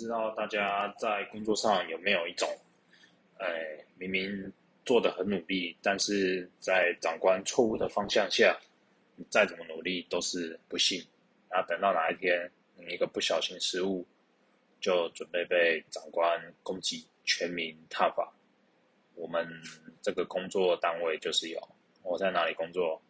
[0.00, 2.48] 知道大家在工作上有没有一种，
[3.36, 3.46] 哎，
[3.98, 4.50] 明明
[4.82, 8.58] 做的很努力，但是在长官错误的方向下，
[9.16, 11.06] 你再怎么努力都是不幸。
[11.50, 14.06] 那等到哪一天你一个不小心失误，
[14.80, 18.32] 就准备被长官攻击，全民踏法。
[19.14, 19.46] 我们
[20.00, 21.60] 这个工作单位就是有，
[22.02, 23.02] 我在哪里工作？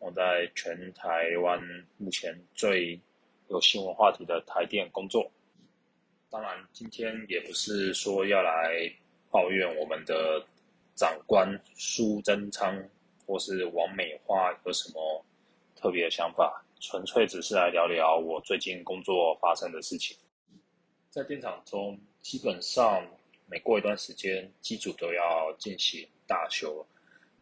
[0.00, 1.62] 我在全台湾
[1.96, 3.00] 目前最
[3.46, 5.30] 有新闻话题的台电工作。
[6.34, 8.92] 当然，今天也不是说要来
[9.30, 10.44] 抱怨我们的
[10.96, 12.76] 长官苏贞昌
[13.24, 15.24] 或是王美花有什么
[15.76, 20.16] 特别的想法，纯粹只是来聊聊我最近工作发生的事情。
[21.08, 23.06] 在电厂中，基本上
[23.46, 26.84] 每过一段时间，机组都要进行大修，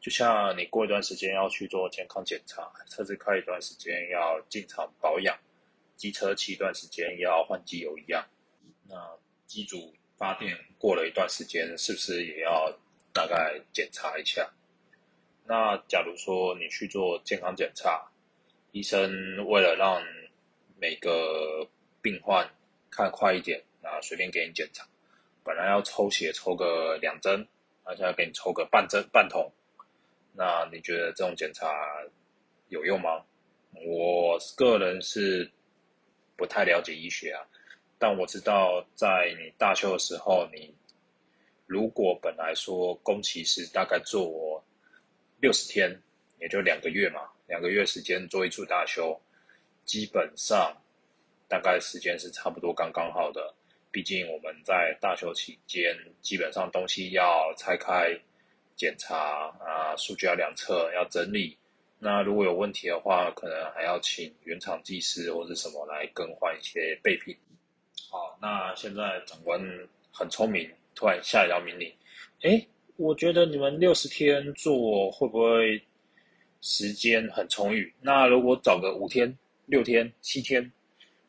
[0.02, 5.34] 就像你过一段时间要去做健康检查，车子开一段时间要进厂保养，
[5.96, 8.22] 机车骑一段时间要换机油一样。
[8.92, 12.70] 那机组发电过了一段时间，是不是也要
[13.10, 14.52] 大概检查一下？
[15.46, 18.12] 那假如说你去做健康检查，
[18.70, 19.10] 医生
[19.48, 20.02] 为了让
[20.78, 21.66] 每个
[22.02, 22.46] 病患
[22.90, 24.86] 看快一点，那随便给你检查，
[25.42, 27.48] 本来要抽血抽个两针，
[27.86, 29.50] 那现在给你抽个半针半桶，
[30.34, 31.66] 那你觉得这种检查
[32.68, 33.24] 有用吗？
[33.72, 35.50] 我个人是
[36.36, 37.40] 不太了解医学啊。
[38.02, 40.74] 但我知道，在你大修的时候，你
[41.66, 44.60] 如果本来说工期是大概做
[45.38, 46.02] 六十天，
[46.40, 49.16] 也就两个月嘛，两个月时间做一处大修，
[49.84, 50.76] 基本上
[51.46, 53.54] 大概时间是差不多刚刚好的。
[53.92, 58.10] 毕竟我们在大修期间，基本上东西要拆开
[58.74, 59.16] 检查
[59.60, 61.56] 啊，数据要量测，要整理。
[62.00, 67.38] 那如果有问题的话，可能还要请原厂技师或者什么来更换一些备品。
[68.12, 69.58] 好，那现在长官
[70.12, 71.90] 很聪明，突然下一条命令，
[72.42, 72.62] 哎，
[72.98, 75.82] 我觉得你们六十天做会不会
[76.60, 77.90] 时间很充裕？
[78.02, 80.70] 那如果找个五天、六天、七天，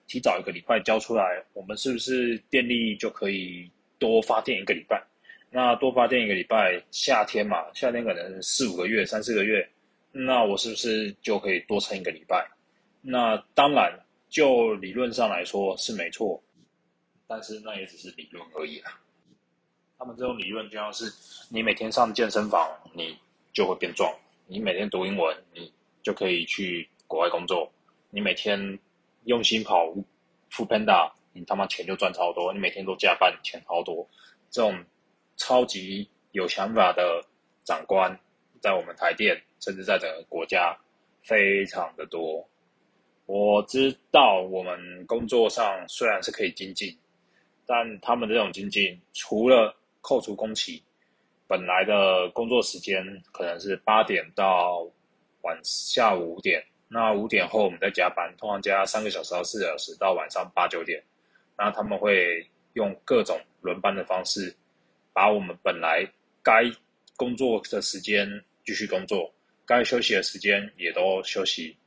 [0.09, 5.01] 提早一个礼拜交出来，我们是不是电力就可以多发电一个礼拜？
[5.49, 9.65] 那多发电一个礼拜，夏天嘛，夏天可能四五个月、三四个月，
[10.11, 12.45] 那我是不是就可以多撑一个礼拜？
[12.99, 13.97] 那当然，
[14.29, 16.43] 就理论上来说是没错。
[17.27, 18.99] 但是那也只是理论而已啦。
[19.97, 21.05] 他们这种理论就像是
[21.49, 23.17] 你每天上健身房，你
[23.53, 24.11] 就会变壮；
[24.47, 27.71] 你每天读英文，你就可以去国外工作；
[28.09, 28.77] 你每天
[29.25, 29.93] 用心跑
[30.49, 34.05] f Panda，你他妈钱就赚超多；你每天都加班，钱超多。
[34.49, 34.83] 这种
[35.37, 37.23] 超级有想法的
[37.63, 38.19] 长官，
[38.59, 40.77] 在我们台电，甚至在整个国家，
[41.23, 42.45] 非常的多。
[43.25, 46.97] 我知道我们工作上虽然是可以精进。
[47.65, 50.83] 但他们这种经济，除了扣除工期，
[51.47, 54.85] 本来的工作时间可能是八点到
[55.41, 61.01] 晚下午五点，那五点后我们再加班，通常加三个小时到四个小时，到晚上八九点。
[61.57, 64.53] 那他们会用各种轮班的方式，
[65.13, 66.05] 把我们本来
[66.41, 66.69] 该
[67.15, 68.27] 工作的时间
[68.65, 69.31] 继续工作，
[69.65, 71.77] 该休息的时间也都休息，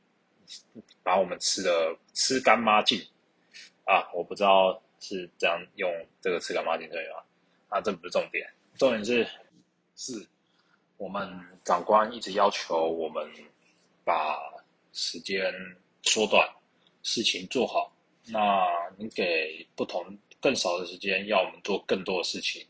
[1.03, 2.99] 把我们吃的吃干抹净
[3.85, 4.09] 啊！
[4.15, 4.81] 我不知道。
[4.99, 5.91] 是这样用
[6.21, 6.77] 这个词干嘛？
[6.77, 7.23] 对吗？
[7.69, 9.27] 啊，这不是重点，重点是
[9.95, 10.25] 是
[10.97, 11.29] 我们
[11.63, 13.29] 长官一直要求我们
[14.03, 14.39] 把
[14.93, 15.53] 时间
[16.03, 16.49] 缩短，
[17.03, 17.93] 事情做好。
[18.29, 18.65] 那
[18.97, 22.65] 你给不同更少的时间，要我们做更多的事情，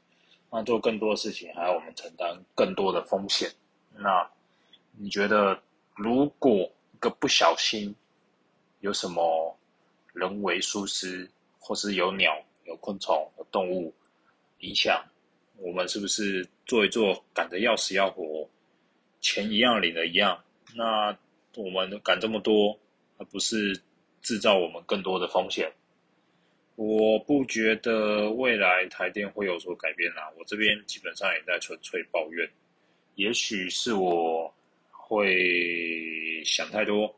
[0.51, 3.51] 那做更多的事情还要我们承担更多的风险。
[3.95, 4.29] 那
[4.93, 5.61] 你觉得，
[5.95, 7.95] 如果一个不小心
[8.79, 9.57] 有什么
[10.13, 11.29] 人为疏失？
[11.67, 13.93] 或是有鸟、有昆虫、有动物
[14.59, 15.03] 影响，
[15.57, 18.49] 我们是不是做一做赶得要死要活，
[19.19, 20.41] 钱一样领的一样？
[20.73, 21.17] 那
[21.57, 22.79] 我们赶这么多，
[23.17, 23.81] 而不是
[24.21, 25.69] 制造我们更多的风险？
[26.75, 30.31] 我不觉得未来台电会有所改变啦。
[30.39, 32.49] 我这边基本上也在纯粹抱怨，
[33.15, 34.55] 也许是我
[34.89, 37.13] 会想太多，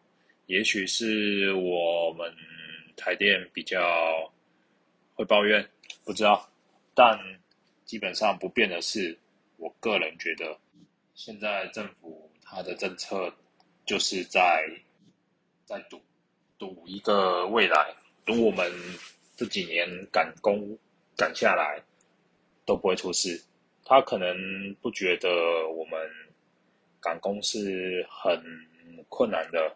[0.47, 2.33] 也许是我们
[2.97, 3.77] 台电比较。
[5.19, 5.69] 会抱怨，
[6.05, 6.49] 不知道，
[6.95, 7.19] 但
[7.83, 9.19] 基本上不变的是，
[9.57, 10.57] 我个人觉得，
[11.13, 13.35] 现在政府它的政策
[13.85, 14.65] 就是在
[15.65, 16.01] 在赌
[16.57, 17.93] 赌一个未来，
[18.25, 18.71] 赌我们
[19.35, 20.79] 这几年赶工
[21.17, 21.83] 赶下来
[22.65, 23.43] 都不会出事。
[23.83, 25.29] 他可能不觉得
[25.67, 25.99] 我们
[27.01, 28.41] 赶工是很
[29.09, 29.75] 困难的，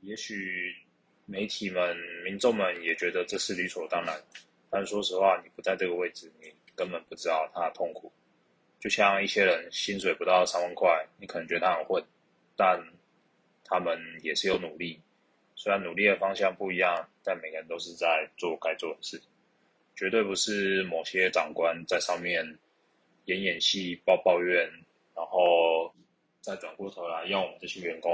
[0.00, 0.85] 也许。
[1.26, 4.22] 媒体们、民众们也觉得这是理所当然，
[4.70, 8.12] 但说实话，你不在这个位置，你根本不知道他的痛苦。
[8.78, 12.04] 就像一些人薪水不到三万块，你可能觉得他很混，
[12.56, 12.80] 但
[13.64, 15.00] 他们也是有努力。
[15.56, 19.20] 虽然努力的方向不一样，但每个人都是在做该做的事，
[19.96, 22.58] 绝对不是某些长官在上面
[23.24, 24.70] 演演戏、抱抱怨，
[25.14, 25.92] 然后
[26.40, 28.12] 再转过头来让我们这些员工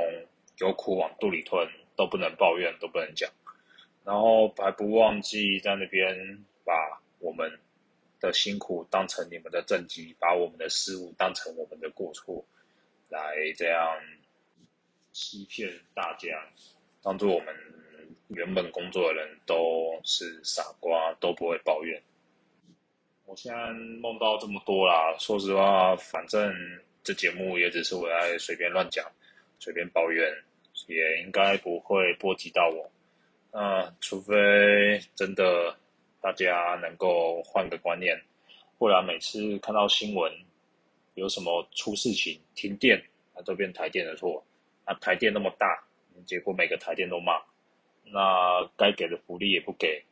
[0.59, 1.69] 有苦往肚里吞，
[2.02, 3.31] 都不能抱怨，都不能讲，
[4.04, 7.60] 然后还不忘记在那边把我们
[8.19, 12.44] 的辛苦当成你们的政绩，把我们的失误当成我们的过错，
[13.08, 14.00] 来这样
[15.12, 16.44] 欺骗大家。
[17.04, 17.54] 当做我们
[18.26, 22.02] 原本工作的人都是傻瓜，都不会抱怨。
[23.26, 26.52] 我现在梦到这么多啦，说实话，反正
[27.04, 29.08] 这节目也只是我在随便乱讲、
[29.60, 30.28] 随便抱怨，
[30.87, 32.90] 也应该不会波及到我。
[33.52, 35.76] 嗯，除非真的
[36.20, 38.20] 大家能够换个观念，
[38.79, 40.32] 不然每次看到新闻
[41.14, 43.02] 有什么出事情、停电，
[43.34, 44.44] 那都变台电的错。
[44.87, 45.84] 那台电那么大。
[46.26, 47.40] 结果每个台电都骂，
[48.05, 50.05] 那该给的福利也不给。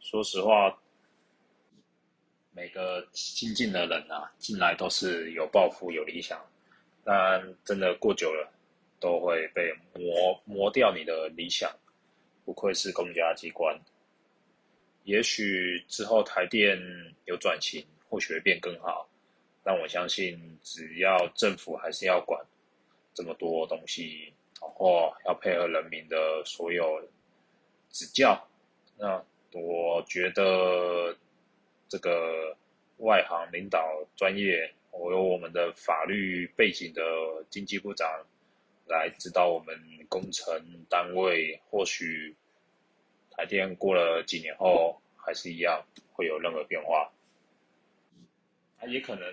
[0.00, 0.76] 说实话，
[2.52, 6.40] 每个新进的人啊，进来都是有抱负、有理想，
[7.04, 8.50] 但真的过久了，
[8.98, 11.70] 都会被磨磨掉你的理想。
[12.44, 13.78] 不愧是公家机关，
[15.04, 16.78] 也许之后台电
[17.24, 19.08] 有转型，或许会变更好。
[19.62, 22.44] 但我相信，只要政府还是要管
[23.14, 24.32] 这么多东西。
[24.58, 26.98] 然后要配合人民的所有
[27.90, 28.42] 指教，
[28.96, 29.22] 那
[29.52, 31.14] 我觉得
[31.88, 32.56] 这个
[32.96, 37.02] 外行领导专业，我有我们的法律背景的
[37.50, 38.08] 经济部长
[38.86, 39.76] 来指导我们
[40.08, 40.54] 工程
[40.88, 42.34] 单位，或许
[43.30, 47.10] 台电过了几年后还是一样会有任何变化，
[48.86, 49.28] 也可能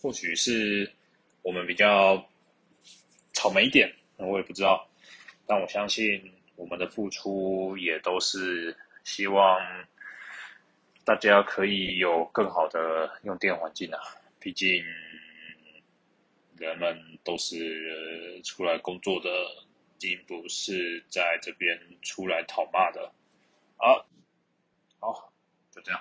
[0.00, 0.90] 或许是
[1.42, 2.24] 我们比较
[3.32, 3.92] 草莓一点。
[4.16, 4.88] 我也不知道，
[5.46, 9.60] 但我相信我们的付出也都是希望
[11.04, 13.98] 大家可以有更好的用电环境啊。
[14.38, 14.84] 毕竟
[16.62, 19.28] 人们都是出来工作的，
[19.98, 23.12] 并不是在这边出来讨骂的。
[23.78, 24.06] 啊，
[25.00, 25.32] 好，
[25.72, 26.00] 就这样。